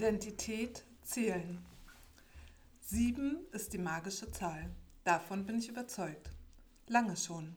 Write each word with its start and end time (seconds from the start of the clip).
Identität 0.00 0.86
zählen. 1.02 1.62
Sieben 2.80 3.36
ist 3.52 3.74
die 3.74 3.78
magische 3.78 4.32
Zahl. 4.32 4.70
Davon 5.04 5.44
bin 5.44 5.58
ich 5.58 5.68
überzeugt. 5.68 6.30
Lange 6.86 7.18
schon. 7.18 7.54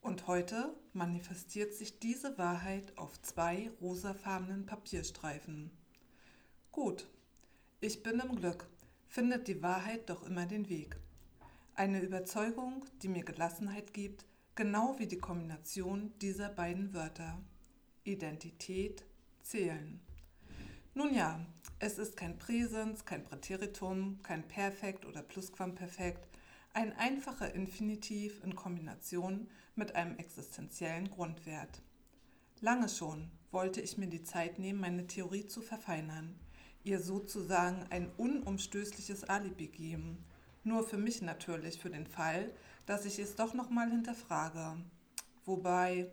Und 0.00 0.26
heute 0.26 0.74
manifestiert 0.94 1.72
sich 1.72 2.00
diese 2.00 2.36
Wahrheit 2.38 2.98
auf 2.98 3.22
zwei 3.22 3.70
rosafarbenen 3.80 4.66
Papierstreifen. 4.66 5.70
Gut, 6.72 7.08
ich 7.78 8.02
bin 8.02 8.18
im 8.18 8.34
Glück, 8.34 8.68
findet 9.06 9.46
die 9.46 9.62
Wahrheit 9.62 10.10
doch 10.10 10.24
immer 10.24 10.46
den 10.46 10.68
Weg. 10.68 10.96
Eine 11.76 12.00
Überzeugung, 12.00 12.84
die 13.02 13.08
mir 13.08 13.22
Gelassenheit 13.22 13.94
gibt, 13.94 14.24
genau 14.56 14.98
wie 14.98 15.06
die 15.06 15.20
Kombination 15.20 16.12
dieser 16.20 16.48
beiden 16.48 16.92
Wörter. 16.94 17.38
Identität, 18.02 19.04
Zählen. 19.44 20.00
Nun 20.94 21.14
ja, 21.14 21.38
es 21.80 21.96
ist 21.96 22.16
kein 22.16 22.38
Präsens, 22.38 23.06
kein 23.06 23.24
Präteritum, 23.24 24.20
kein 24.22 24.46
Perfekt 24.46 25.06
oder 25.06 25.22
Plusquamperfekt, 25.22 26.28
ein 26.74 26.94
einfacher 26.96 27.54
Infinitiv 27.54 28.44
in 28.44 28.54
Kombination 28.54 29.48
mit 29.74 29.94
einem 29.96 30.16
existenziellen 30.18 31.10
Grundwert. 31.10 31.82
Lange 32.60 32.90
schon 32.90 33.30
wollte 33.50 33.80
ich 33.80 33.96
mir 33.96 34.08
die 34.08 34.22
Zeit 34.22 34.58
nehmen, 34.58 34.78
meine 34.78 35.06
Theorie 35.06 35.46
zu 35.46 35.62
verfeinern, 35.62 36.38
ihr 36.84 37.00
sozusagen 37.00 37.86
ein 37.88 38.10
unumstößliches 38.18 39.24
Alibi 39.24 39.68
geben. 39.68 40.24
Nur 40.62 40.86
für 40.86 40.98
mich 40.98 41.22
natürlich, 41.22 41.80
für 41.80 41.90
den 41.90 42.06
Fall, 42.06 42.52
dass 42.84 43.06
ich 43.06 43.18
es 43.18 43.36
doch 43.36 43.54
nochmal 43.54 43.90
hinterfrage. 43.90 44.76
Wobei 45.46 46.12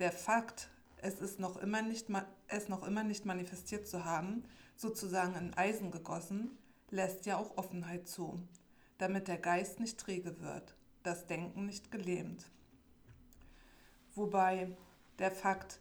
der 0.00 0.10
Fakt, 0.10 0.70
es 1.04 1.20
ist 1.20 1.38
noch 1.38 1.58
immer 1.58 1.82
nicht, 1.82 2.06
es 2.48 2.68
noch 2.70 2.82
immer 2.82 3.04
nicht 3.04 3.26
manifestiert 3.26 3.86
zu 3.86 4.06
haben, 4.06 4.44
sozusagen 4.74 5.34
in 5.34 5.52
Eisen 5.52 5.90
gegossen, 5.90 6.56
lässt 6.88 7.26
ja 7.26 7.36
auch 7.36 7.58
Offenheit 7.58 8.08
zu, 8.08 8.40
damit 8.96 9.28
der 9.28 9.36
Geist 9.36 9.80
nicht 9.80 10.00
träge 10.00 10.40
wird, 10.40 10.74
das 11.02 11.26
Denken 11.26 11.66
nicht 11.66 11.90
gelähmt. 11.90 12.50
Wobei 14.14 14.74
der 15.18 15.30
Fakt, 15.30 15.78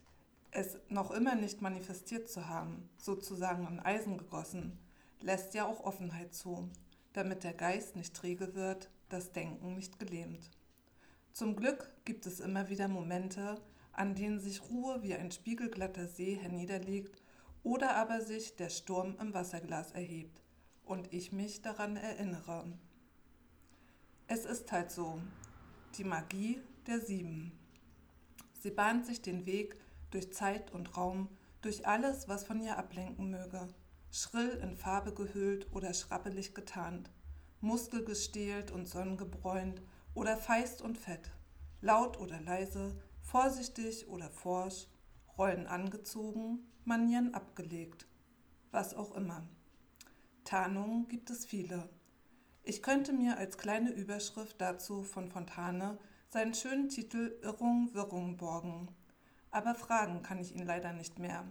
es 0.52 0.78
noch 0.90 1.10
immer 1.12 1.36
nicht 1.36 1.62
manifestiert 1.62 2.30
zu 2.30 2.50
haben, 2.50 2.90
sozusagen 2.98 3.66
in 3.66 3.80
Eisen 3.80 4.18
gegossen, 4.18 4.78
lässt 5.22 5.54
ja 5.54 5.66
auch 5.66 5.86
Offenheit 5.86 6.34
zu, 6.34 6.70
damit 7.14 7.46
der 7.46 7.54
Geist 7.54 7.96
nicht 7.96 8.14
träge 8.14 8.56
wird, 8.56 8.90
das 9.08 9.32
Denken 9.32 9.76
nicht 9.76 10.00
gelähmt. 10.00 10.52
Zum 11.32 11.56
Glück 11.56 11.90
gibt 12.04 12.26
es 12.26 12.42
immer 12.42 12.68
wieder 12.68 12.90
Momente, 12.90 13.62
an 13.94 14.16
denen 14.16 14.40
sich 14.40 14.62
Ruhe 14.70 15.02
wie 15.04 15.16
ein 15.16 15.32
spiegelglatter 15.32 16.08
See 16.08 16.36
herniederlegt 16.36 17.22
oder 17.64 17.96
aber 17.96 18.22
sich 18.22 18.56
der 18.56 18.70
Sturm 18.70 19.16
im 19.20 19.34
Wasserglas 19.34 19.92
erhebt 19.92 20.42
und 20.84 21.14
ich 21.14 21.32
mich 21.32 21.62
daran 21.62 21.96
erinnere. 21.96 22.66
Es 24.28 24.46
ist 24.46 24.72
halt 24.72 24.92
so, 24.92 25.22
die 25.98 26.04
Magie 26.04 26.60
der 26.88 27.00
Sieben. 27.00 27.58
Sie 28.60 28.72
bahnt 28.72 29.06
sich 29.06 29.22
den 29.22 29.46
Weg 29.46 29.78
durch 30.12 30.34
Zeit 30.34 30.72
und 30.72 30.98
Raum, 30.98 31.30
durch 31.62 31.88
alles, 31.88 32.28
was 32.28 32.44
von 32.44 32.62
ihr 32.62 32.78
ablenken 32.78 33.30
möge, 33.30 33.68
schrill 34.12 34.60
in 34.62 34.76
Farbe 34.76 35.14
gehüllt 35.14 35.68
oder 35.72 35.94
schrappelig 35.94 36.54
getarnt, 36.54 37.10
muskelgestählt 37.62 38.72
und 38.72 38.88
sonnengebräunt 38.88 39.82
oder 40.14 40.38
feist 40.38 40.82
und 40.82 40.98
fett, 40.98 41.32
laut 41.82 42.20
oder 42.20 42.40
leise, 42.42 42.96
vorsichtig 43.34 44.08
oder 44.10 44.30
forsch, 44.30 44.86
Rollen 45.40 45.66
angezogen, 45.66 46.60
Manieren 46.86 47.34
abgelegt, 47.34 48.06
was 48.70 48.94
auch 48.94 49.16
immer. 49.16 49.42
Tarnungen 50.44 51.08
gibt 51.08 51.32
es 51.32 51.44
viele. 51.44 51.90
Ich 52.62 52.84
könnte 52.84 53.12
mir 53.12 53.38
als 53.38 53.58
kleine 53.58 53.90
Überschrift 53.90 54.62
dazu 54.62 55.02
von 55.02 55.32
Fontane 55.32 55.98
seinen 56.30 56.54
schönen 56.54 56.90
Titel 56.90 57.36
Irrung, 57.42 57.92
Wirrung 57.96 58.38
borgen. 58.38 58.90
Aber 59.50 59.74
fragen 59.74 60.22
kann 60.22 60.38
ich 60.38 60.56
ihn 60.56 60.68
leider 60.68 60.94
nicht 60.94 61.18
mehr. 61.18 61.44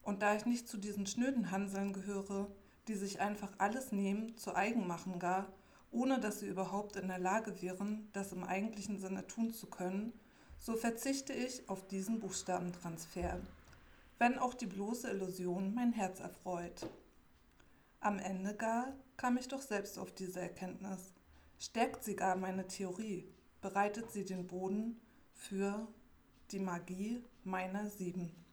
Und 0.00 0.22
da 0.22 0.34
ich 0.34 0.46
nicht 0.46 0.66
zu 0.66 0.78
diesen 0.78 1.06
schnöden 1.06 1.50
Hanseln 1.50 1.92
gehöre, 1.92 2.50
die 2.88 2.94
sich 2.94 3.20
einfach 3.20 3.52
alles 3.58 3.92
nehmen, 3.92 4.34
zu 4.38 4.56
eigen 4.56 4.86
machen 4.86 5.18
gar, 5.18 5.52
ohne 5.90 6.20
dass 6.20 6.40
sie 6.40 6.48
überhaupt 6.48 6.96
in 6.96 7.08
der 7.08 7.18
Lage 7.18 7.60
wären, 7.60 8.08
das 8.14 8.32
im 8.32 8.44
eigentlichen 8.44 8.98
Sinne 8.98 9.26
tun 9.26 9.52
zu 9.52 9.66
können, 9.66 10.14
so 10.58 10.76
verzichte 10.76 11.32
ich 11.32 11.68
auf 11.68 11.86
diesen 11.86 12.20
Buchstabentransfer, 12.20 13.40
wenn 14.18 14.38
auch 14.38 14.54
die 14.54 14.66
bloße 14.66 15.10
Illusion 15.10 15.74
mein 15.74 15.92
Herz 15.92 16.20
erfreut. 16.20 16.86
Am 18.00 18.18
Ende 18.18 18.54
gar 18.54 18.92
kam 19.16 19.36
ich 19.36 19.48
doch 19.48 19.62
selbst 19.62 19.98
auf 19.98 20.12
diese 20.12 20.40
Erkenntnis, 20.40 21.12
stärkt 21.58 22.04
sie 22.04 22.16
gar 22.16 22.36
meine 22.36 22.66
Theorie, 22.66 23.28
bereitet 23.60 24.10
sie 24.10 24.24
den 24.24 24.46
Boden 24.46 25.00
für 25.32 25.86
die 26.50 26.60
Magie 26.60 27.22
meiner 27.44 27.88
Sieben. 27.90 28.45